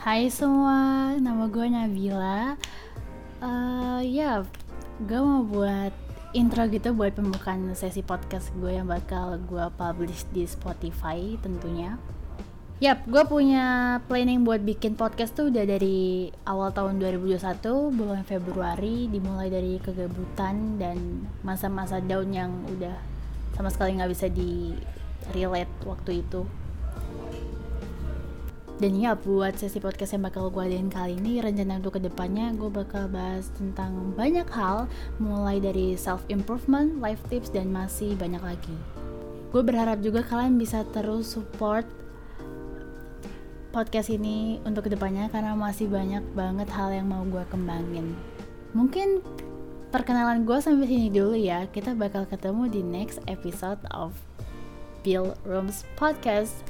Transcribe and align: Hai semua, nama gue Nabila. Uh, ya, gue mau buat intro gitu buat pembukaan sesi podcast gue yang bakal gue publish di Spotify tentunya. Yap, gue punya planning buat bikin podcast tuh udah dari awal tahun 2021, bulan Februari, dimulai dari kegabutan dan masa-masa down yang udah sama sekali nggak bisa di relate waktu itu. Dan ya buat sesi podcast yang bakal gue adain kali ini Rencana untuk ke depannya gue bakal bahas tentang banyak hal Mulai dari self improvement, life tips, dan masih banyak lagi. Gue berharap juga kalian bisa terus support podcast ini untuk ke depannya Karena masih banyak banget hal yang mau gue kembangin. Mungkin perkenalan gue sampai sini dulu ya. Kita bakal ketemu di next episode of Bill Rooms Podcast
Hai 0.00 0.32
semua, 0.32 1.12
nama 1.20 1.44
gue 1.44 1.68
Nabila. 1.68 2.56
Uh, 3.36 4.00
ya, 4.00 4.48
gue 4.96 5.20
mau 5.20 5.44
buat 5.44 5.92
intro 6.32 6.64
gitu 6.72 6.96
buat 6.96 7.12
pembukaan 7.12 7.68
sesi 7.76 8.00
podcast 8.00 8.48
gue 8.56 8.80
yang 8.80 8.88
bakal 8.88 9.36
gue 9.44 9.60
publish 9.76 10.24
di 10.32 10.48
Spotify 10.48 11.36
tentunya. 11.44 12.00
Yap, 12.80 13.04
gue 13.04 13.28
punya 13.28 14.00
planning 14.08 14.40
buat 14.40 14.64
bikin 14.64 14.96
podcast 14.96 15.36
tuh 15.36 15.52
udah 15.52 15.68
dari 15.68 16.32
awal 16.48 16.72
tahun 16.72 16.96
2021, 16.96 17.60
bulan 17.92 18.24
Februari, 18.24 19.04
dimulai 19.04 19.52
dari 19.52 19.76
kegabutan 19.84 20.80
dan 20.80 21.28
masa-masa 21.44 22.00
down 22.00 22.32
yang 22.32 22.56
udah 22.72 22.96
sama 23.52 23.68
sekali 23.68 24.00
nggak 24.00 24.12
bisa 24.16 24.32
di 24.32 24.72
relate 25.36 25.76
waktu 25.84 26.24
itu. 26.24 26.48
Dan 28.80 28.96
ya 28.96 29.12
buat 29.12 29.60
sesi 29.60 29.76
podcast 29.76 30.16
yang 30.16 30.24
bakal 30.24 30.48
gue 30.48 30.64
adain 30.64 30.88
kali 30.88 31.20
ini 31.20 31.44
Rencana 31.44 31.84
untuk 31.84 32.00
ke 32.00 32.00
depannya 32.00 32.56
gue 32.56 32.72
bakal 32.72 33.12
bahas 33.12 33.52
tentang 33.52 34.16
banyak 34.16 34.48
hal 34.48 34.88
Mulai 35.20 35.60
dari 35.60 36.00
self 36.00 36.24
improvement, 36.32 36.96
life 36.96 37.20
tips, 37.28 37.52
dan 37.52 37.68
masih 37.68 38.16
banyak 38.16 38.40
lagi. 38.40 38.76
Gue 39.52 39.60
berharap 39.60 40.00
juga 40.00 40.24
kalian 40.24 40.56
bisa 40.56 40.80
terus 40.96 41.36
support 41.36 41.84
podcast 43.70 44.08
ini 44.08 44.64
untuk 44.64 44.88
ke 44.88 44.96
depannya 44.96 45.28
Karena 45.28 45.52
masih 45.52 45.84
banyak 45.84 46.24
banget 46.32 46.72
hal 46.72 46.88
yang 46.88 47.12
mau 47.12 47.20
gue 47.28 47.44
kembangin. 47.52 48.16
Mungkin 48.72 49.20
perkenalan 49.92 50.48
gue 50.48 50.56
sampai 50.56 50.88
sini 50.88 51.12
dulu 51.12 51.36
ya. 51.36 51.68
Kita 51.68 51.92
bakal 51.92 52.24
ketemu 52.24 52.72
di 52.72 52.80
next 52.80 53.20
episode 53.28 53.84
of 53.92 54.16
Bill 55.04 55.36
Rooms 55.44 55.84
Podcast 56.00 56.69